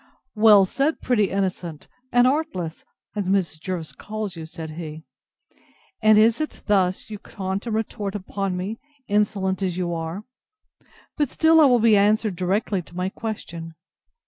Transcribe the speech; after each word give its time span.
Well 0.33 0.65
said, 0.65 0.99
pretty 0.99 1.29
innocent 1.29 1.87
and 2.11 2.25
artless! 2.25 2.83
as 3.15 3.29
Mrs. 3.29 3.59
Jervis 3.61 3.93
calls 3.93 4.35
you, 4.35 4.47
said 4.47 4.71
he; 4.71 5.03
and 6.01 6.17
is 6.17 6.41
it 6.41 6.63
thus 6.65 7.11
you 7.11 7.19
taunt 7.19 7.67
and 7.67 7.75
retort 7.75 8.15
upon 8.15 8.57
me, 8.57 8.79
insolent 9.07 9.61
as 9.61 9.77
you 9.77 9.93
are! 9.93 10.23
But 11.17 11.29
still 11.29 11.61
I 11.61 11.65
will 11.65 11.77
be 11.79 11.95
answered 11.97 12.35
directly 12.35 12.81
to 12.81 12.95
my 12.97 13.09
question. 13.09 13.75